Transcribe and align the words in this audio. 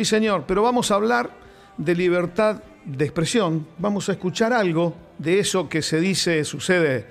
Sí, 0.00 0.06
señor, 0.06 0.44
pero 0.46 0.62
vamos 0.62 0.90
a 0.90 0.94
hablar 0.94 1.28
de 1.76 1.94
libertad 1.94 2.62
de 2.86 3.04
expresión. 3.04 3.66
Vamos 3.76 4.08
a 4.08 4.12
escuchar 4.12 4.50
algo 4.50 4.94
de 5.18 5.40
eso 5.40 5.68
que 5.68 5.82
se 5.82 6.00
dice, 6.00 6.42
sucede 6.44 7.04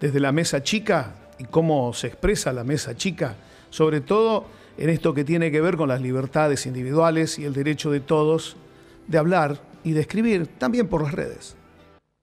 desde 0.00 0.20
la 0.20 0.32
mesa 0.32 0.62
chica 0.62 1.16
y 1.38 1.44
cómo 1.44 1.92
se 1.92 2.06
expresa 2.06 2.50
la 2.54 2.64
mesa 2.64 2.96
chica, 2.96 3.36
sobre 3.68 4.00
todo 4.00 4.46
en 4.78 4.88
esto 4.88 5.12
que 5.12 5.22
tiene 5.22 5.50
que 5.50 5.60
ver 5.60 5.76
con 5.76 5.90
las 5.90 6.00
libertades 6.00 6.64
individuales 6.64 7.38
y 7.38 7.44
el 7.44 7.52
derecho 7.52 7.90
de 7.90 8.00
todos 8.00 8.56
de 9.06 9.18
hablar 9.18 9.60
y 9.84 9.92
de 9.92 10.00
escribir, 10.00 10.46
también 10.46 10.88
por 10.88 11.02
las 11.02 11.12
redes. 11.12 11.58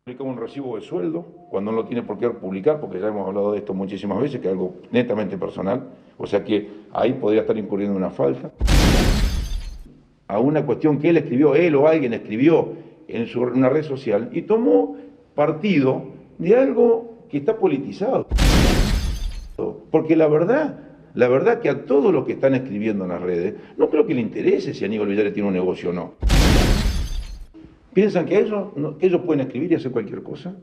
Publica 0.04 0.24
un 0.24 0.38
recibo 0.38 0.78
de 0.78 0.82
sueldo 0.82 1.28
cuando 1.52 1.72
no 1.72 1.78
lo 1.78 1.86
tiene 1.86 2.02
por 2.02 2.18
qué 2.18 2.28
publicar, 2.32 2.80
porque 2.80 3.00
ya 3.00 3.10
hemos 3.10 3.28
hablado 3.28 3.52
de 3.52 3.60
esto 3.60 3.76
muchísimas 3.76 4.20
veces, 4.20 4.42
que 4.42 4.48
es 4.48 4.54
algo 4.54 4.78
netamente 4.90 5.38
personal, 5.38 5.88
o 6.18 6.26
sea 6.26 6.44
que 6.44 6.88
ahí 6.92 7.14
podría 7.14 7.42
estar 7.42 7.56
incurriendo 7.56 7.96
una 7.96 8.10
falta. 8.10 8.52
A 10.28 10.40
una 10.40 10.66
cuestión 10.66 11.00
que 11.00 11.10
él 11.10 11.18
escribió, 11.18 11.56
él 11.56 11.76
o 11.76 11.88
alguien 11.88 12.14
escribió 12.14 12.74
en 13.08 13.28
una 13.56 13.70
red 13.70 13.84
social 13.84 14.30
y 14.34 14.42
tomó 14.42 14.98
partido 15.36 16.04
de 16.38 16.56
algo 16.56 17.18
que 17.30 17.38
está 17.38 17.58
politizado. 17.58 18.28
Porque 19.90 20.16
la 20.16 20.28
verdad, 20.28 20.80
la 21.14 21.28
verdad 21.28 21.60
que 21.60 21.70
a 21.70 21.86
todos 21.86 22.14
los 22.14 22.26
que 22.26 22.34
están 22.34 22.56
escribiendo 22.56 23.06
en 23.06 23.12
las 23.12 23.22
redes, 23.22 23.56
no 23.78 23.90
creo 23.90 24.06
que 24.06 24.14
le 24.14 24.22
interese 24.22 24.74
si 24.74 24.86
Aníbal 24.86 25.08
Villares 25.08 25.34
tiene 25.34 25.48
un 25.48 25.54
negocio 25.54 25.92
o 25.92 25.94
no. 25.94 26.14
¿Piensan 27.94 28.26
que 28.26 28.38
ellos, 28.38 28.68
ellos 29.00 29.22
pueden 29.26 29.42
escribir 29.42 29.72
y 29.72 29.76
hacer 29.76 29.92
cualquier 29.92 30.22
cosa? 30.22 30.56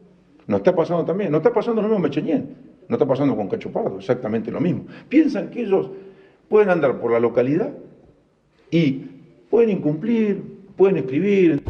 No 0.47 0.59
está 0.59 0.77
pasando 0.77 1.05
también, 1.05 1.33
no 1.33 1.39
está 1.39 1.53
pasando 1.53 1.81
lo 1.81 1.89
mismo 1.89 2.03
con 2.03 2.11
Mecheñén, 2.11 2.55
no 2.87 2.97
está 2.97 3.07
pasando 3.07 3.35
con 3.35 3.49
Cacho 3.49 3.73
Pardo, 3.73 3.99
exactamente 3.99 4.51
lo 4.51 4.61
mismo. 4.61 4.85
Piensan 5.09 5.49
que 5.49 5.63
ellos 5.63 5.91
pueden 6.49 6.69
andar 6.69 7.01
por 7.01 7.11
la 7.11 7.19
localidad 7.19 7.73
y 8.71 9.14
pueden 9.55 9.71
incumplir, 9.71 10.43
pueden 10.77 10.97
escribir. 10.97 11.63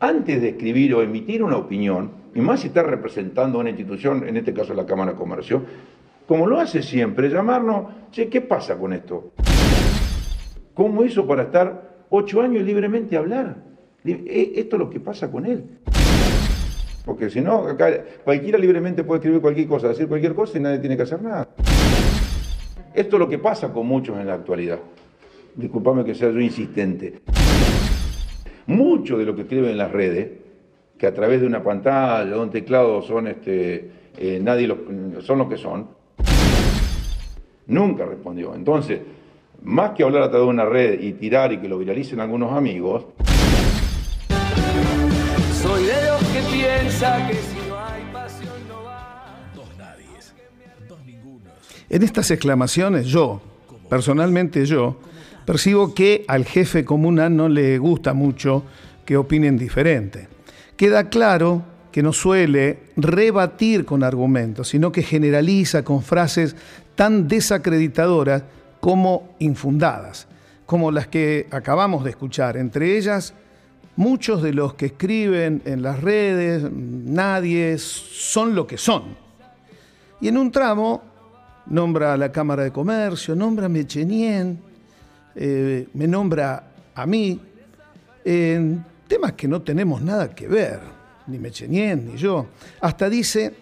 Antes 0.00 0.42
de 0.42 0.48
escribir 0.48 0.92
o 0.96 1.00
emitir 1.00 1.40
una 1.40 1.56
opinión, 1.56 2.10
y 2.34 2.40
más 2.40 2.62
si 2.62 2.66
está 2.66 2.82
representando 2.82 3.58
a 3.58 3.60
una 3.60 3.70
institución, 3.70 4.26
en 4.26 4.36
este 4.36 4.52
caso 4.52 4.74
la 4.74 4.84
Cámara 4.84 5.12
de 5.12 5.18
Comercio, 5.18 5.62
como 6.26 6.48
lo 6.48 6.58
hace 6.58 6.82
siempre, 6.82 7.28
llamarnos, 7.28 7.92
che, 8.10 8.28
¿qué 8.28 8.40
pasa 8.40 8.76
con 8.76 8.92
esto? 8.92 9.34
¿Cómo 10.74 11.04
hizo 11.04 11.24
para 11.28 11.44
estar 11.44 12.06
ocho 12.10 12.42
años 12.42 12.64
libremente 12.64 13.14
a 13.14 13.20
hablar? 13.20 13.58
E, 14.04 14.54
esto 14.56 14.74
es 14.74 14.80
lo 14.80 14.90
que 14.90 14.98
pasa 14.98 15.30
con 15.30 15.46
él. 15.46 15.78
Porque 17.04 17.30
si 17.30 17.40
no, 17.40 17.66
cualquiera 18.24 18.58
libremente 18.58 19.04
puede 19.04 19.18
escribir 19.20 19.40
cualquier 19.40 19.68
cosa, 19.68 19.86
decir 19.86 20.08
cualquier 20.08 20.34
cosa 20.34 20.58
y 20.58 20.60
nadie 20.60 20.80
tiene 20.80 20.96
que 20.96 21.04
hacer 21.04 21.22
nada. 21.22 21.46
Esto 22.92 23.14
es 23.14 23.20
lo 23.20 23.28
que 23.28 23.38
pasa 23.38 23.72
con 23.72 23.86
muchos 23.86 24.18
en 24.18 24.26
la 24.26 24.34
actualidad. 24.34 24.80
Disculpame 25.56 26.04
que 26.04 26.14
sea 26.14 26.30
yo 26.30 26.38
insistente. 26.38 27.20
Mucho 28.66 29.16
de 29.16 29.24
lo 29.24 29.34
que 29.34 29.42
escriben 29.42 29.70
en 29.70 29.78
las 29.78 29.90
redes, 29.90 30.30
que 30.98 31.06
a 31.06 31.14
través 31.14 31.40
de 31.40 31.46
una 31.46 31.62
pantalla, 31.62 32.30
de 32.30 32.38
un 32.38 32.50
teclado 32.50 33.00
son 33.00 33.28
este, 33.28 33.90
eh, 34.18 34.38
nadie 34.42 34.68
son 35.22 35.38
lo 35.38 35.48
que 35.48 35.56
son, 35.56 35.88
nunca 37.66 38.04
respondió. 38.04 38.54
Entonces, 38.54 39.00
más 39.62 39.92
que 39.92 40.02
hablar 40.02 40.24
a 40.24 40.30
través 40.30 40.46
de 40.46 40.50
una 40.50 40.66
red 40.66 41.00
y 41.00 41.14
tirar 41.14 41.52
y 41.52 41.58
que 41.58 41.68
lo 41.68 41.78
viralicen 41.78 42.20
algunos 42.20 42.52
amigos, 42.52 43.06
soy 45.62 45.84
de 45.84 46.06
los 46.06 46.22
que 46.32 46.40
piensa 46.54 47.26
que 47.28 47.34
si 47.34 47.68
no 47.68 47.78
hay 47.78 48.02
pasión 48.12 48.52
no 48.68 48.84
va. 48.84 49.24
Dos 49.54 49.68
nadies, 49.78 50.34
dos 50.86 50.98
ningunos. 51.06 51.52
En 51.88 52.02
estas 52.02 52.30
exclamaciones, 52.30 53.06
yo, 53.06 53.40
personalmente 53.88 54.66
yo, 54.66 54.96
percibo 55.46 55.94
que 55.94 56.24
al 56.28 56.44
jefe 56.44 56.84
comunal 56.84 57.34
no 57.34 57.48
le 57.48 57.78
gusta 57.78 58.12
mucho 58.12 58.64
que 59.06 59.16
opinen 59.16 59.56
diferente. 59.56 60.28
Queda 60.76 61.08
claro 61.08 61.62
que 61.90 62.02
no 62.02 62.12
suele 62.12 62.80
rebatir 62.96 63.86
con 63.86 64.02
argumentos, 64.02 64.68
sino 64.68 64.92
que 64.92 65.02
generaliza 65.02 65.82
con 65.82 66.02
frases 66.02 66.54
tan 66.94 67.28
desacreditadoras 67.28 68.42
como 68.80 69.34
infundadas, 69.38 70.26
como 70.66 70.90
las 70.90 71.06
que 71.06 71.46
acabamos 71.50 72.04
de 72.04 72.10
escuchar, 72.10 72.58
entre 72.58 72.98
ellas 72.98 73.32
muchos 73.96 74.42
de 74.42 74.52
los 74.52 74.74
que 74.74 74.86
escriben 74.86 75.62
en 75.64 75.82
las 75.82 76.02
redes, 76.02 76.70
nadie, 76.70 77.78
son 77.78 78.54
lo 78.54 78.66
que 78.66 78.76
son. 78.76 79.16
Y 80.20 80.28
en 80.28 80.36
un 80.36 80.52
tramo 80.52 81.02
nombra 81.66 82.12
a 82.12 82.16
la 82.16 82.30
Cámara 82.30 82.62
de 82.62 82.72
Comercio, 82.72 83.34
nombra 83.34 83.66
a 83.66 83.68
Mechenien, 83.70 84.60
eh, 85.36 85.86
me 85.92 86.08
nombra 86.08 86.72
a 86.94 87.06
mí, 87.06 87.38
en 88.24 88.84
temas 89.06 89.32
que 89.32 89.46
no 89.46 89.60
tenemos 89.60 90.00
nada 90.00 90.34
que 90.34 90.48
ver, 90.48 90.80
ni 91.26 91.38
Mechenien 91.38 92.06
ni 92.06 92.16
yo. 92.16 92.46
Hasta 92.80 93.10
dice 93.10 93.54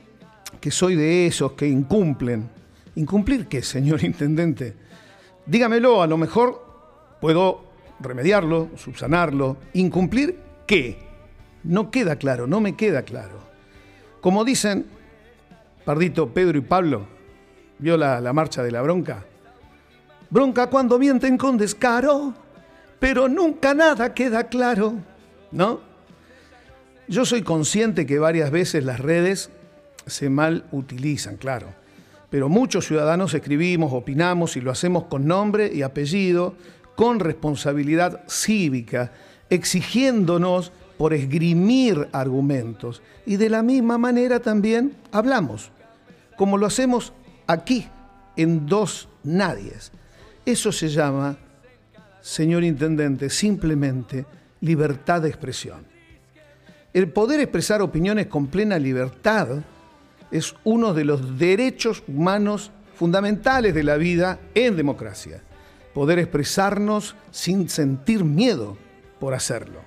que 0.61 0.71
soy 0.71 0.95
de 0.95 1.27
esos 1.27 1.53
que 1.53 1.67
incumplen. 1.67 2.49
¿Incumplir 2.95 3.47
qué, 3.47 3.63
señor 3.63 4.05
intendente? 4.05 4.75
Dígamelo, 5.47 6.01
a 6.01 6.07
lo 6.07 6.17
mejor 6.17 6.65
puedo 7.21 7.65
remediarlo, 8.01 8.71
subsanarlo, 8.77 9.57
incumplir 9.73 10.39
qué. 10.67 10.99
No 11.65 11.91
queda 11.91 12.17
claro, 12.17 12.47
no 12.47 12.61
me 12.61 12.77
queda 12.77 13.03
claro. 13.03 13.41
Como 14.21 14.45
dicen 14.45 14.87
Pardito, 15.84 16.33
Pedro 16.33 16.57
y 16.57 16.63
Pablo, 16.63 17.07
vio 17.79 17.97
la, 17.97 18.21
la 18.21 18.33
marcha 18.33 18.63
de 18.63 18.71
la 18.71 18.81
bronca. 18.81 19.25
Bronca 20.34 20.67
cuando 20.69 20.99
mienten 20.99 21.39
con 21.39 21.56
descaro, 21.56 22.34
pero 22.99 23.28
nunca 23.28 23.72
nada 23.72 24.15
queda 24.15 24.49
claro, 24.49 24.95
¿no? 25.53 25.78
Yo 27.06 27.25
soy 27.25 27.43
consciente 27.43 28.05
que 28.05 28.19
varias 28.19 28.50
veces 28.50 28.84
las 28.84 28.99
redes 28.99 29.50
se 30.06 30.31
mal 30.31 30.65
utilizan, 30.72 31.37
claro, 31.37 31.69
pero 32.31 32.49
muchos 32.49 32.84
ciudadanos 32.84 33.33
escribimos, 33.33 33.93
opinamos 33.93 34.56
y 34.56 34.61
lo 34.61 34.72
hacemos 34.72 35.05
con 35.05 35.25
nombre 35.25 35.71
y 35.72 35.83
apellido, 35.83 36.56
con 36.97 37.21
responsabilidad 37.21 38.25
cívica, 38.28 39.12
exigiéndonos 39.51 40.72
por 40.99 41.15
esgrimir 41.15 42.09
argumentos. 42.11 43.03
Y 43.25 43.37
de 43.37 43.51
la 43.51 43.62
misma 43.62 43.99
manera 43.99 44.41
también 44.41 44.97
hablamos, 45.12 45.71
como 46.37 46.59
lo 46.59 46.66
hacemos 46.66 47.12
aquí, 47.47 47.87
en 48.37 48.66
dos 48.66 49.09
nadies. 49.22 49.93
Eso 50.44 50.72
se 50.72 50.88
llama, 50.88 51.37
señor 52.21 52.65
Intendente, 52.65 53.31
simplemente 53.31 54.27
libertad 54.60 55.22
de 55.22 55.28
expresión. 55.28 55.84
El 56.93 57.09
poder 57.09 57.41
expresar 57.41 57.82
opiniones 57.82 58.27
con 58.27 58.47
plena 58.47 58.78
libertad 58.78 59.49
es 60.31 60.54
uno 60.65 60.94
de 60.94 61.04
los 61.04 61.38
derechos 61.38 62.03
humanos 62.06 62.71
fundamentales 62.94 63.75
de 63.75 63.83
la 63.83 63.97
vida 63.97 64.38
en 64.54 64.77
democracia 64.77 65.43
poder 65.94 66.19
expresarnos 66.19 67.15
sin 67.31 67.71
sentir 67.71 68.25
miedo 68.25 68.77
por 69.21 69.33
hacerlo. 69.33 69.81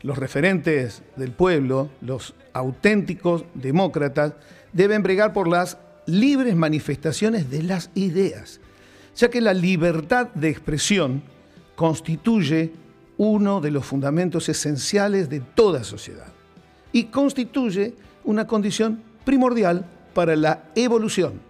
Los 0.00 0.16
referentes 0.16 1.02
del 1.16 1.32
pueblo, 1.32 1.90
los 2.00 2.34
auténticos 2.52 3.44
demócratas, 3.54 4.34
deben 4.72 5.02
bregar 5.02 5.32
por 5.32 5.48
las 5.48 5.78
libres 6.06 6.54
manifestaciones 6.54 7.50
de 7.50 7.64
las 7.64 7.90
ideas, 7.94 8.60
ya 9.16 9.30
que 9.30 9.40
la 9.40 9.54
libertad 9.54 10.28
de 10.34 10.48
expresión 10.48 11.22
constituye 11.74 12.72
uno 13.16 13.60
de 13.60 13.70
los 13.70 13.84
fundamentos 13.84 14.48
esenciales 14.48 15.28
de 15.28 15.40
toda 15.40 15.84
sociedad 15.84 16.32
y 16.92 17.04
constituye 17.04 17.94
una 18.24 18.46
condición 18.46 19.02
primordial 19.24 19.84
para 20.14 20.36
la 20.36 20.64
evolución, 20.74 21.40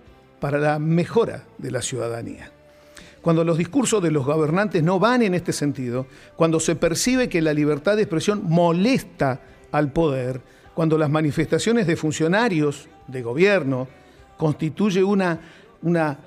para 0.40 0.58
la 0.58 0.78
mejora 0.78 1.44
de 1.58 1.70
la 1.70 1.82
ciudadanía. 1.82 2.50
Cuando 3.22 3.44
los 3.44 3.56
discursos 3.56 4.02
de 4.02 4.10
los 4.10 4.26
gobernantes 4.26 4.82
no 4.82 4.98
van 4.98 5.22
en 5.22 5.34
este 5.34 5.52
sentido, 5.52 6.06
cuando 6.36 6.60
se 6.60 6.76
percibe 6.76 7.28
que 7.28 7.40
la 7.40 7.54
libertad 7.54 7.96
de 7.96 8.02
expresión 8.02 8.42
molesta 8.44 9.40
al 9.72 9.92
poder, 9.92 10.42
cuando 10.74 10.98
las 10.98 11.08
manifestaciones 11.08 11.86
de 11.86 11.96
funcionarios 11.96 12.88
de 13.06 13.22
gobierno 13.22 13.88
constituye 14.36 15.02
una, 15.02 15.40
una 15.82 16.18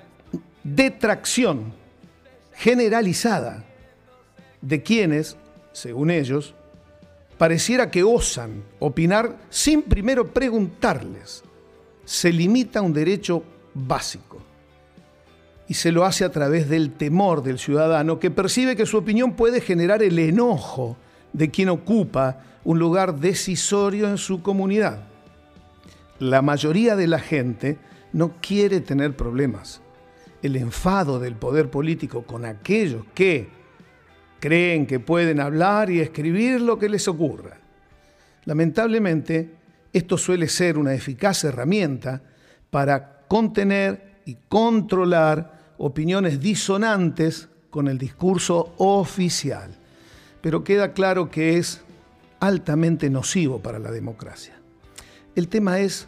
detracción 0.63 1.73
generalizada 2.53 3.63
de 4.61 4.81
quienes, 4.83 5.37
según 5.71 6.11
ellos, 6.11 6.55
pareciera 7.37 7.91
que 7.91 8.03
osan 8.03 8.63
opinar 8.79 9.37
sin 9.49 9.83
primero 9.83 10.33
preguntarles. 10.33 11.43
Se 12.05 12.31
limita 12.31 12.81
un 12.81 12.93
derecho 12.93 13.43
básico 13.73 14.41
y 15.67 15.73
se 15.73 15.91
lo 15.91 16.05
hace 16.05 16.23
a 16.23 16.31
través 16.31 16.69
del 16.69 16.93
temor 16.93 17.43
del 17.43 17.59
ciudadano 17.59 18.19
que 18.19 18.31
percibe 18.31 18.75
que 18.75 18.85
su 18.85 18.97
opinión 18.97 19.33
puede 19.33 19.61
generar 19.61 20.01
el 20.01 20.17
enojo 20.17 20.97
de 21.33 21.51
quien 21.51 21.69
ocupa 21.69 22.41
un 22.63 22.79
lugar 22.79 23.19
decisorio 23.19 24.09
en 24.09 24.17
su 24.17 24.41
comunidad. 24.41 25.03
La 26.19 26.41
mayoría 26.41 26.95
de 26.95 27.07
la 27.07 27.19
gente 27.19 27.77
no 28.13 28.33
quiere 28.41 28.81
tener 28.81 29.15
problemas. 29.15 29.81
El 30.41 30.55
enfado 30.55 31.19
del 31.19 31.35
poder 31.35 31.69
político 31.69 32.23
con 32.23 32.45
aquellos 32.45 33.03
que, 33.13 33.57
Creen 34.39 34.85
que 34.85 34.99
pueden 34.99 35.39
hablar 35.39 35.89
y 35.89 35.99
escribir 35.99 36.61
lo 36.61 36.77
que 36.77 36.89
les 36.89 37.07
ocurra. 37.07 37.57
Lamentablemente, 38.45 39.55
esto 39.91 40.17
suele 40.17 40.47
ser 40.47 40.77
una 40.77 40.93
eficaz 40.93 41.43
herramienta 41.43 42.21
para 42.69 43.25
contener 43.27 44.19
y 44.25 44.37
controlar 44.47 45.73
opiniones 45.79 46.39
disonantes 46.39 47.49
con 47.71 47.87
el 47.87 47.97
discurso 47.97 48.75
oficial. 48.77 49.71
Pero 50.41 50.63
queda 50.63 50.93
claro 50.93 51.31
que 51.31 51.57
es 51.57 51.81
altamente 52.39 53.09
nocivo 53.09 53.59
para 53.59 53.79
la 53.79 53.91
democracia. 53.91 54.53
El 55.35 55.47
tema 55.47 55.79
es 55.79 56.07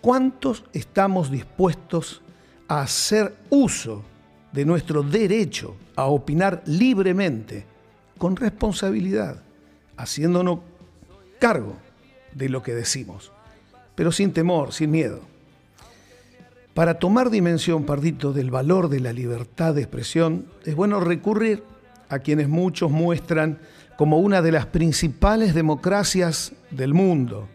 cuántos 0.00 0.64
estamos 0.72 1.30
dispuestos 1.30 2.20
hacer 2.78 3.34
uso 3.50 4.04
de 4.52 4.64
nuestro 4.64 5.02
derecho 5.02 5.76
a 5.96 6.04
opinar 6.04 6.62
libremente, 6.66 7.66
con 8.16 8.36
responsabilidad, 8.36 9.42
haciéndonos 9.96 10.60
cargo 11.38 11.74
de 12.32 12.48
lo 12.48 12.62
que 12.62 12.74
decimos, 12.74 13.32
pero 13.94 14.12
sin 14.12 14.32
temor, 14.32 14.72
sin 14.72 14.90
miedo. 14.90 15.20
Para 16.74 16.98
tomar 16.98 17.30
dimensión, 17.30 17.84
Pardito, 17.84 18.32
del 18.32 18.50
valor 18.50 18.88
de 18.88 19.00
la 19.00 19.12
libertad 19.12 19.74
de 19.74 19.82
expresión, 19.82 20.46
es 20.64 20.76
bueno 20.76 21.00
recurrir 21.00 21.64
a 22.08 22.20
quienes 22.20 22.48
muchos 22.48 22.90
muestran 22.90 23.58
como 23.96 24.18
una 24.18 24.42
de 24.42 24.52
las 24.52 24.66
principales 24.66 25.54
democracias 25.54 26.52
del 26.70 26.94
mundo, 26.94 27.48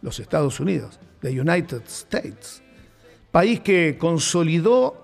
los 0.00 0.20
Estados 0.20 0.60
Unidos, 0.60 1.00
the 1.20 1.40
United 1.40 1.82
States, 1.86 2.62
país 3.38 3.60
que 3.60 3.96
consolidó 4.00 5.00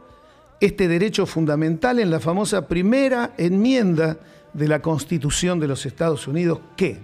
este 0.59 0.89
derecho 0.89 1.25
fundamental 1.25 2.01
en 2.01 2.11
la 2.11 2.19
famosa 2.19 2.67
primera 2.67 3.33
enmienda 3.39 4.19
de 4.53 4.67
la 4.67 4.83
Constitución 4.83 5.61
de 5.61 5.69
los 5.69 5.87
Estados 5.87 6.27
Unidos 6.27 6.59
que 6.77 6.99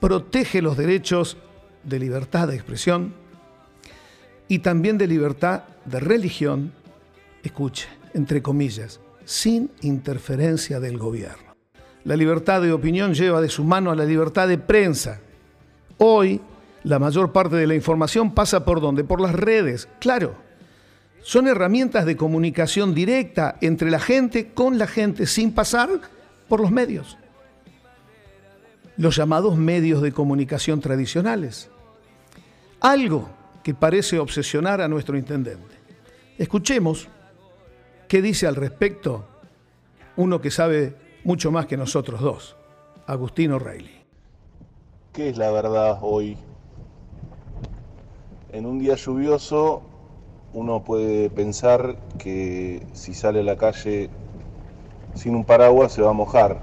protege 0.00 0.62
los 0.62 0.78
derechos 0.78 1.36
de 1.84 1.98
libertad 1.98 2.48
de 2.48 2.54
expresión 2.54 3.12
y 4.48 4.60
también 4.60 4.96
de 4.96 5.08
libertad 5.08 5.64
de 5.84 6.00
religión, 6.00 6.72
escuche, 7.42 7.88
entre 8.14 8.40
comillas, 8.40 8.98
sin 9.26 9.70
interferencia 9.82 10.80
del 10.80 10.96
gobierno. 10.96 11.54
La 12.04 12.16
libertad 12.16 12.62
de 12.62 12.72
opinión 12.72 13.12
lleva 13.12 13.42
de 13.42 13.50
su 13.50 13.62
mano 13.62 13.90
a 13.90 13.94
la 13.94 14.06
libertad 14.06 14.48
de 14.48 14.56
prensa. 14.56 15.20
Hoy, 15.98 16.40
la 16.84 16.98
mayor 16.98 17.32
parte 17.32 17.56
de 17.56 17.66
la 17.66 17.74
información 17.74 18.34
pasa 18.34 18.64
por 18.64 18.80
dónde? 18.80 19.04
Por 19.04 19.20
las 19.20 19.34
redes, 19.34 19.88
claro 20.00 20.50
son 21.22 21.48
herramientas 21.48 22.06
de 22.06 22.16
comunicación 22.16 22.94
directa 22.94 23.56
entre 23.60 23.90
la 23.90 24.00
gente 24.00 24.52
con 24.52 24.78
la 24.78 24.86
gente 24.86 25.26
sin 25.26 25.52
pasar 25.52 25.88
por 26.48 26.60
los 26.60 26.70
medios. 26.70 27.16
Los 28.96 29.16
llamados 29.16 29.56
medios 29.56 30.02
de 30.02 30.12
comunicación 30.12 30.80
tradicionales. 30.80 31.70
Algo 32.80 33.28
que 33.62 33.74
parece 33.74 34.18
obsesionar 34.18 34.80
a 34.80 34.88
nuestro 34.88 35.16
intendente. 35.16 35.76
Escuchemos 36.38 37.08
qué 38.08 38.22
dice 38.22 38.46
al 38.46 38.56
respecto 38.56 39.26
uno 40.16 40.40
que 40.40 40.50
sabe 40.50 40.96
mucho 41.24 41.50
más 41.50 41.66
que 41.66 41.76
nosotros 41.76 42.20
dos, 42.20 42.56
Agustino 43.06 43.58
Reilly. 43.58 44.00
¿Qué 45.12 45.30
es 45.30 45.38
la 45.38 45.50
verdad 45.50 45.98
hoy? 46.00 46.36
En 48.52 48.66
un 48.66 48.80
día 48.80 48.96
lluvioso 48.96 49.80
uno 50.54 50.82
puede 50.82 51.30
pensar 51.30 51.96
que 52.18 52.82
si 52.94 53.14
sale 53.14 53.40
a 53.40 53.42
la 53.44 53.54
calle 53.54 54.10
sin 55.14 55.36
un 55.36 55.44
paraguas 55.44 55.92
se 55.92 56.02
va 56.02 56.10
a 56.10 56.14
mojar, 56.14 56.60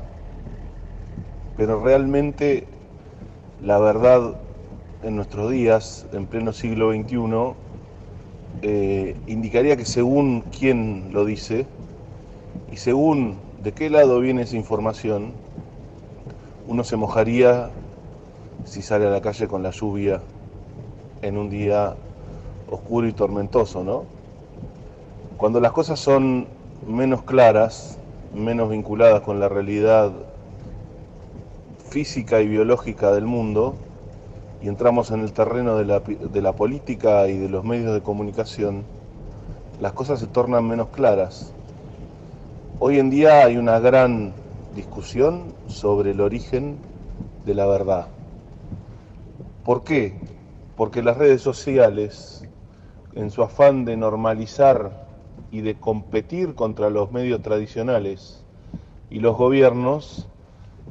pero 1.55 1.81
realmente 1.81 2.67
la 3.63 3.79
verdad 3.79 4.35
en 5.01 5.15
nuestros 5.15 5.49
días, 5.49 6.05
en 6.11 6.25
pleno 6.25 6.51
siglo 6.51 6.91
XXI, 6.91 7.55
eh, 8.63 9.15
indicaría 9.27 9.77
que 9.77 9.85
según 9.85 10.43
quién 10.59 11.13
lo 11.13 11.23
dice 11.23 11.65
y 12.69 12.75
según 12.75 13.37
de 13.63 13.71
qué 13.71 13.89
lado 13.89 14.19
viene 14.19 14.41
esa 14.41 14.57
información, 14.57 15.31
uno 16.67 16.83
se 16.83 16.97
mojaría 16.97 17.69
si 18.65 18.81
sale 18.81 19.07
a 19.07 19.09
la 19.09 19.21
calle 19.21 19.47
con 19.47 19.63
la 19.63 19.71
lluvia 19.71 20.21
en 21.21 21.37
un 21.37 21.49
día 21.49 21.95
oscuro 22.69 23.07
y 23.07 23.13
tormentoso, 23.13 23.83
¿no? 23.83 24.03
Cuando 25.37 25.59
las 25.59 25.71
cosas 25.71 25.99
son 25.99 26.47
menos 26.87 27.23
claras, 27.23 27.97
menos 28.33 28.69
vinculadas 28.69 29.21
con 29.21 29.39
la 29.39 29.49
realidad 29.49 30.11
física 31.89 32.41
y 32.41 32.47
biológica 32.47 33.11
del 33.11 33.25
mundo, 33.25 33.75
y 34.61 34.67
entramos 34.67 35.11
en 35.11 35.21
el 35.21 35.33
terreno 35.33 35.77
de 35.77 35.85
la, 35.85 35.99
de 35.99 36.41
la 36.41 36.53
política 36.53 37.27
y 37.27 37.37
de 37.37 37.49
los 37.49 37.63
medios 37.63 37.93
de 37.93 38.01
comunicación, 38.01 38.83
las 39.79 39.93
cosas 39.93 40.19
se 40.19 40.27
tornan 40.27 40.67
menos 40.67 40.87
claras. 40.87 41.53
Hoy 42.79 42.99
en 42.99 43.09
día 43.09 43.45
hay 43.45 43.57
una 43.57 43.79
gran 43.79 44.33
discusión 44.75 45.53
sobre 45.67 46.11
el 46.11 46.21
origen 46.21 46.77
de 47.45 47.53
la 47.53 47.65
verdad. 47.65 48.07
¿Por 49.63 49.83
qué? 49.83 50.15
Porque 50.77 51.03
las 51.03 51.17
redes 51.17 51.41
sociales 51.41 52.47
en 53.15 53.31
su 53.31 53.41
afán 53.41 53.83
de 53.83 53.97
normalizar 53.97 55.07
y 55.49 55.61
de 55.61 55.75
competir 55.75 56.53
contra 56.53 56.91
los 56.91 57.11
medios 57.11 57.41
tradicionales 57.41 58.45
y 59.09 59.19
los 59.19 59.35
gobiernos, 59.35 60.27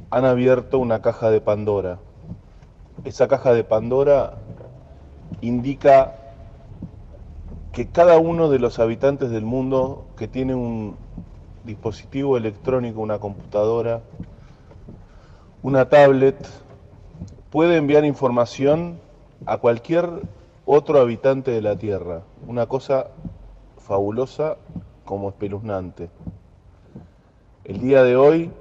han 0.09 0.25
abierto 0.25 0.77
una 0.77 1.01
caja 1.01 1.29
de 1.29 1.39
Pandora. 1.39 1.99
Esa 3.05 3.29
caja 3.29 3.53
de 3.53 3.63
Pandora 3.63 4.33
indica 5.39 6.15
que 7.71 7.87
cada 7.87 8.17
uno 8.17 8.49
de 8.49 8.59
los 8.59 8.79
habitantes 8.79 9.29
del 9.29 9.45
mundo 9.45 10.05
que 10.17 10.27
tiene 10.27 10.53
un 10.53 10.97
dispositivo 11.63 12.35
electrónico, 12.35 12.99
una 12.99 13.19
computadora, 13.19 14.01
una 15.61 15.87
tablet, 15.87 16.35
puede 17.51 17.77
enviar 17.77 18.03
información 18.03 18.99
a 19.45 19.57
cualquier 19.57 20.09
otro 20.65 20.99
habitante 20.99 21.51
de 21.51 21.61
la 21.61 21.77
Tierra. 21.77 22.23
Una 22.47 22.65
cosa 22.65 23.07
fabulosa 23.77 24.57
como 25.05 25.29
espeluznante. 25.29 26.09
El 27.63 27.79
día 27.79 28.03
de 28.03 28.15
hoy 28.15 28.51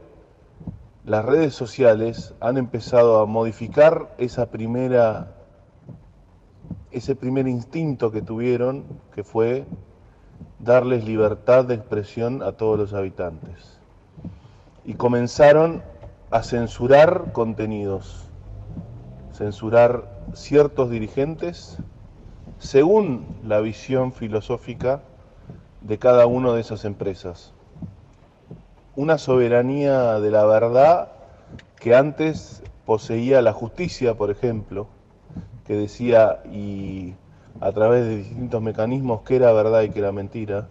las 1.05 1.25
redes 1.25 1.55
sociales 1.55 2.35
han 2.41 2.59
empezado 2.59 3.21
a 3.21 3.27
modificar 3.27 4.15
esa 4.19 4.47
primera 4.47 5.33
ese 6.91 7.15
primer 7.15 7.47
instinto 7.47 8.11
que 8.11 8.23
tuvieron, 8.23 8.85
que 9.15 9.23
fue 9.23 9.67
darles 10.59 11.05
libertad 11.05 11.67
de 11.67 11.75
expresión 11.75 12.43
a 12.43 12.53
todos 12.53 12.79
los 12.79 12.95
habitantes. 12.95 13.79
Y 14.85 14.95
comenzaron 14.95 15.83
a 16.31 16.43
censurar 16.43 17.33
contenidos, 17.33 18.25
censurar 19.33 20.16
ciertos 20.35 20.91
dirigentes 20.91 21.79
según 22.59 23.27
la 23.45 23.61
visión 23.61 24.13
filosófica 24.13 25.03
de 25.81 25.99
cada 25.99 26.27
una 26.27 26.53
de 26.53 26.61
esas 26.61 26.85
empresas. 26.85 27.53
Una 28.95 29.19
soberanía 29.19 30.21
de 30.21 30.31
la 30.31 30.45
verdad 30.47 31.13
que 31.79 31.95
antes 31.95 32.63
poseía 32.87 33.43
la 33.43 33.53
justicia, 33.53 34.15
por 34.15 34.31
ejemplo, 34.31 34.87
que 35.67 35.75
decía 35.75 36.43
y 36.51 37.15
a 37.61 37.73
través 37.73 38.07
de 38.07 38.17
distintos 38.17 38.63
mecanismos 38.63 39.23
qué 39.23 39.37
era 39.37 39.53
verdad 39.53 39.83
y 39.83 39.91
qué 39.91 39.99
era 39.99 40.13
mentira, 40.13 40.69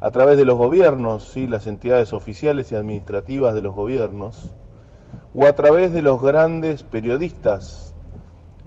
a 0.00 0.10
través 0.10 0.36
de 0.36 0.44
los 0.44 0.58
gobiernos, 0.58 1.28
¿sí? 1.28 1.46
las 1.46 1.66
entidades 1.66 2.12
oficiales 2.12 2.70
y 2.72 2.74
administrativas 2.74 3.54
de 3.54 3.62
los 3.62 3.74
gobiernos, 3.74 4.50
o 5.34 5.46
a 5.46 5.52
través 5.54 5.92
de 5.92 6.02
los 6.02 6.20
grandes 6.20 6.82
periodistas 6.82 7.87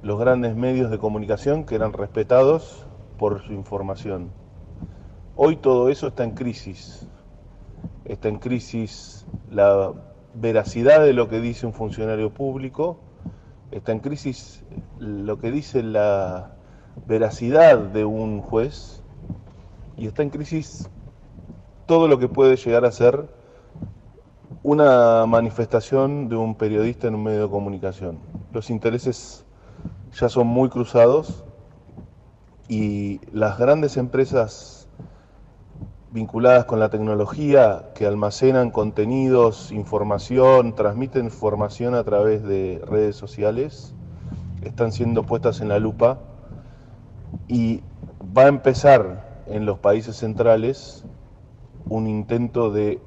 los 0.04 0.20
grandes 0.20 0.56
medios 0.56 0.90
de 0.90 0.98
comunicación 0.98 1.66
que 1.66 1.76
eran 1.76 1.94
respetados 1.94 2.86
por 3.18 3.42
su 3.44 3.54
información. 3.54 4.32
Hoy 5.36 5.56
todo 5.56 5.90
eso 5.90 6.08
está 6.08 6.24
en 6.24 6.32
crisis. 6.32 7.08
Está 8.06 8.30
en 8.30 8.40
crisis 8.40 9.26
la 9.50 9.94
veracidad 10.34 11.04
de 11.04 11.14
lo 11.14 11.30
que 11.30 11.40
dice 11.40 11.66
un 11.66 11.74
funcionario 11.74 12.34
público, 12.34 12.98
está 13.72 13.92
en 13.92 14.00
crisis 14.00 14.64
lo 15.00 15.40
que 15.40 15.52
dice 15.52 15.84
la 15.84 16.52
veracidad 17.06 17.78
de 17.78 18.06
un 18.06 18.42
juez 18.42 19.02
y 19.98 20.08
está 20.08 20.24
en 20.24 20.30
crisis 20.30 20.90
todo 21.86 22.08
lo 22.08 22.18
que 22.20 22.28
puede 22.28 22.56
llegar 22.56 22.86
a 22.86 22.92
ser 22.92 23.30
una 24.64 25.26
manifestación 25.26 26.30
de 26.30 26.36
un 26.36 26.56
periodista 26.56 27.08
en 27.08 27.16
un 27.16 27.24
medio 27.24 27.44
de 27.44 27.50
comunicación. 27.50 28.20
Los 28.54 28.70
intereses 28.70 29.46
ya 30.20 30.30
son 30.30 30.48
muy 30.48 30.70
cruzados 30.70 31.44
y 32.68 33.20
las 33.34 33.58
grandes 33.58 33.98
empresas 33.98 34.88
vinculadas 36.12 36.66
con 36.66 36.80
la 36.80 36.90
tecnología, 36.90 37.92
que 37.96 38.06
almacenan 38.06 38.70
contenidos, 38.72 39.72
información, 39.72 40.76
transmiten 40.76 41.26
información 41.26 41.96
a 41.96 42.04
través 42.04 42.44
de 42.44 42.82
redes 42.86 43.16
sociales, 43.16 43.94
están 44.62 44.92
siendo 44.92 45.24
puestas 45.24 45.62
en 45.62 45.70
la 45.70 45.80
lupa 45.80 46.20
y 47.48 47.82
va 48.38 48.44
a 48.44 48.48
empezar 48.48 49.44
en 49.48 49.66
los 49.66 49.80
países 49.80 50.18
centrales 50.18 51.04
un 51.88 52.08
intento 52.08 52.72
de 52.72 53.00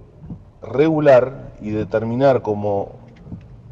regular 0.63 1.53
y 1.61 1.71
determinar 1.71 2.43
como 2.43 2.93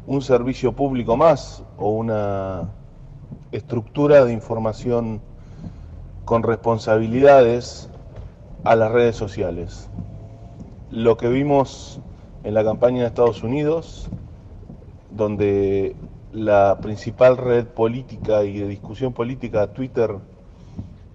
un 0.05 0.21
servicio 0.21 0.73
público 0.73 1.17
más 1.17 1.63
o 1.77 1.89
una 1.89 2.69
estructura 3.53 4.25
de 4.25 4.33
información 4.33 5.21
con 6.25 6.43
responsabilidades 6.43 7.89
a 8.63 8.75
las 8.75 8.91
redes 8.91 9.15
sociales. 9.15 9.89
Lo 10.91 11.17
que 11.17 11.27
vimos 11.29 11.99
en 12.43 12.53
la 12.53 12.63
campaña 12.63 13.01
de 13.01 13.07
Estados 13.07 13.43
Unidos, 13.43 14.09
donde 15.11 15.95
la 16.31 16.79
principal 16.81 17.37
red 17.37 17.65
política 17.67 18.43
y 18.43 18.59
de 18.59 18.67
discusión 18.67 19.13
política, 19.13 19.67
Twitter, 19.67 20.15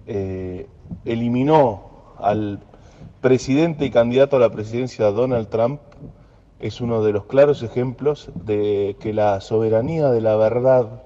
eh, 0.07 0.67
eliminó 1.05 1.83
al 2.17 2.59
presidente 3.21 3.85
y 3.85 3.91
candidato 3.91 4.37
a 4.37 4.39
la 4.39 4.49
presidencia 4.49 5.11
Donald 5.11 5.49
Trump, 5.49 5.81
es 6.59 6.81
uno 6.81 7.03
de 7.03 7.13
los 7.13 7.25
claros 7.25 7.63
ejemplos 7.63 8.31
de 8.33 8.95
que 8.99 9.13
la 9.13 9.39
soberanía 9.41 10.09
de 10.09 10.21
la 10.21 10.35
verdad 10.35 11.03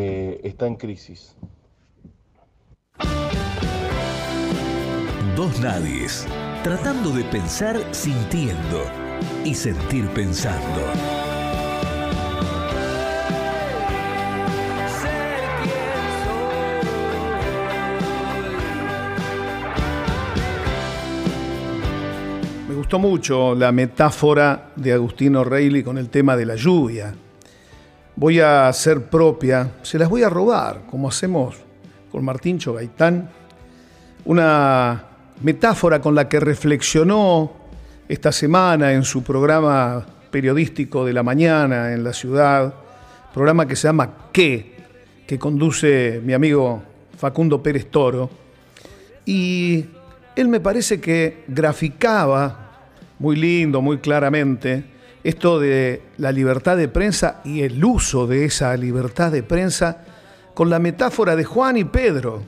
eh, 0.00 0.40
está 0.44 0.68
en 0.68 0.76
crisis. 0.76 1.34
Dos 5.34 5.60
nadies, 5.60 6.24
tratando 6.62 7.10
de 7.10 7.24
pensar 7.24 7.76
sintiendo 7.90 8.84
y 9.44 9.54
sentir 9.54 10.06
pensando. 10.10 10.82
Me 22.68 22.74
gustó 22.76 23.00
mucho 23.00 23.56
la 23.56 23.72
metáfora 23.72 24.70
de 24.76 24.92
Agustino 24.92 25.42
Reilly 25.42 25.82
con 25.82 25.98
el 25.98 26.08
tema 26.08 26.36
de 26.36 26.46
la 26.46 26.54
lluvia. 26.54 27.14
Voy 28.20 28.40
a 28.40 28.66
hacer 28.66 29.04
propia, 29.04 29.74
se 29.82 29.96
las 29.96 30.08
voy 30.08 30.24
a 30.24 30.28
robar, 30.28 30.82
como 30.90 31.08
hacemos 31.08 31.54
con 32.10 32.24
Martín 32.24 32.58
Gaitán, 32.58 33.30
una 34.24 35.04
metáfora 35.40 36.00
con 36.00 36.16
la 36.16 36.28
que 36.28 36.40
reflexionó 36.40 37.52
esta 38.08 38.32
semana 38.32 38.92
en 38.92 39.04
su 39.04 39.22
programa 39.22 40.04
periodístico 40.32 41.04
de 41.04 41.12
la 41.12 41.22
mañana 41.22 41.92
en 41.92 42.02
la 42.02 42.12
ciudad, 42.12 42.74
programa 43.32 43.68
que 43.68 43.76
se 43.76 43.86
llama 43.86 44.12
¿Qué?, 44.32 44.74
que 45.24 45.38
conduce 45.38 46.20
mi 46.24 46.32
amigo 46.32 46.82
Facundo 47.16 47.62
Pérez 47.62 47.88
Toro. 47.88 48.28
Y 49.26 49.84
él 50.34 50.48
me 50.48 50.58
parece 50.58 51.00
que 51.00 51.44
graficaba 51.46 52.88
muy 53.20 53.36
lindo, 53.36 53.80
muy 53.80 53.98
claramente, 53.98 54.97
esto 55.24 55.58
de 55.58 56.02
la 56.18 56.32
libertad 56.32 56.76
de 56.76 56.88
prensa 56.88 57.40
y 57.44 57.62
el 57.62 57.82
uso 57.84 58.26
de 58.26 58.44
esa 58.44 58.76
libertad 58.76 59.32
de 59.32 59.42
prensa 59.42 60.04
con 60.54 60.70
la 60.70 60.78
metáfora 60.78 61.36
de 61.36 61.44
Juan 61.44 61.76
y 61.76 61.84
Pedro 61.84 62.42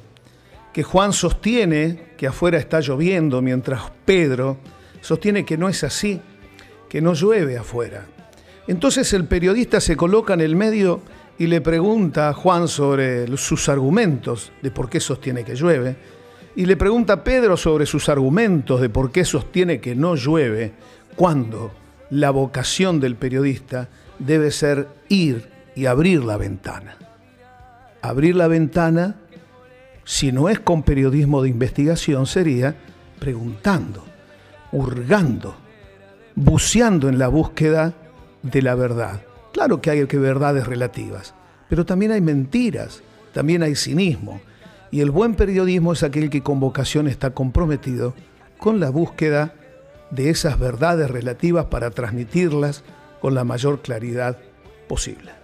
que 0.72 0.82
Juan 0.82 1.12
sostiene 1.12 2.10
que 2.16 2.26
afuera 2.26 2.58
está 2.58 2.80
lloviendo, 2.80 3.42
mientras 3.42 3.82
Pedro 4.04 4.58
sostiene 5.00 5.44
que 5.44 5.56
no 5.56 5.68
es 5.68 5.82
así, 5.82 6.20
que 6.88 7.00
no 7.00 7.14
llueve 7.14 7.58
afuera. 7.58 8.06
Entonces 8.68 9.12
el 9.12 9.24
periodista 9.24 9.80
se 9.80 9.96
coloca 9.96 10.34
en 10.34 10.40
el 10.40 10.54
medio 10.54 11.00
y 11.38 11.46
le 11.46 11.60
pregunta 11.60 12.28
a 12.28 12.34
Juan 12.34 12.68
sobre 12.68 13.36
sus 13.36 13.68
argumentos 13.68 14.52
de 14.62 14.70
por 14.70 14.88
qué 14.88 15.00
sostiene 15.00 15.44
que 15.44 15.54
llueve, 15.54 15.96
y 16.54 16.66
le 16.66 16.76
pregunta 16.76 17.14
a 17.14 17.24
Pedro 17.24 17.56
sobre 17.56 17.86
sus 17.86 18.08
argumentos 18.08 18.80
de 18.80 18.90
por 18.90 19.10
qué 19.10 19.24
sostiene 19.24 19.80
que 19.80 19.94
no 19.94 20.16
llueve, 20.16 20.72
cuando 21.16 21.72
la 22.10 22.30
vocación 22.30 23.00
del 23.00 23.16
periodista 23.16 23.88
debe 24.18 24.50
ser 24.50 24.88
ir 25.08 25.48
y 25.74 25.86
abrir 25.86 26.24
la 26.24 26.36
ventana. 26.36 26.96
Abrir 28.02 28.36
la 28.36 28.48
ventana 28.48 29.16
si 30.10 30.32
no 30.32 30.48
es 30.48 30.58
con 30.58 30.82
periodismo 30.82 31.40
de 31.40 31.50
investigación, 31.50 32.26
sería 32.26 32.74
preguntando, 33.20 34.04
hurgando, 34.72 35.54
buceando 36.34 37.08
en 37.08 37.16
la 37.16 37.28
búsqueda 37.28 37.94
de 38.42 38.60
la 38.60 38.74
verdad. 38.74 39.22
Claro 39.52 39.80
que 39.80 39.90
hay 39.90 40.06
que 40.06 40.18
verdades 40.18 40.66
relativas, 40.66 41.32
pero 41.68 41.86
también 41.86 42.10
hay 42.10 42.20
mentiras, 42.20 43.04
también 43.32 43.62
hay 43.62 43.76
cinismo. 43.76 44.40
Y 44.90 45.00
el 45.00 45.12
buen 45.12 45.36
periodismo 45.36 45.92
es 45.92 46.02
aquel 46.02 46.28
que 46.28 46.42
con 46.42 46.58
vocación 46.58 47.06
está 47.06 47.30
comprometido 47.30 48.14
con 48.58 48.80
la 48.80 48.90
búsqueda 48.90 49.54
de 50.10 50.30
esas 50.30 50.58
verdades 50.58 51.10
relativas 51.10 51.66
para 51.66 51.90
transmitirlas 51.90 52.82
con 53.20 53.34
la 53.34 53.44
mayor 53.44 53.80
claridad 53.82 54.38
posible. 54.88 55.39